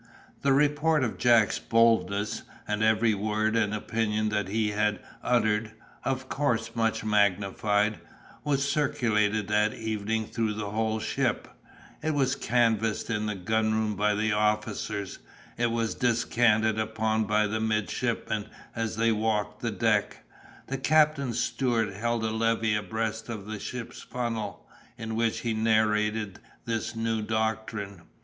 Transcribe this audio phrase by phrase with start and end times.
[0.41, 6.27] The report of Jack's boldness, and every word and opinion that he had uttered (of
[6.27, 7.99] course much magnified),
[8.43, 11.47] was circulated that evening through the whole ship;
[12.01, 15.19] it was canvassed in the gun room by the officers,
[15.55, 20.23] it was descanted upon by the midshipmen as they walked the deck;
[20.65, 26.39] the captain's steward held a levee abreast of the ship's funnel, in which he narrated
[26.65, 28.01] this new doctrine.